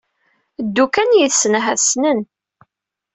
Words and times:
Ddu 0.65 0.85
kan 0.93 1.09
yid-sen 1.17 1.57
ahat 1.59 1.79
ssnen 1.83 2.19